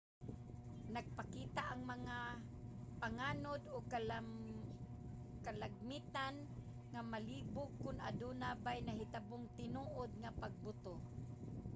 [0.95, 2.17] nagpakita ang mga
[3.01, 3.83] panganod og
[5.51, 6.35] kalagmitan
[6.91, 10.93] nga malibog kon aduna bay nahitabong tinuod nga pagbuto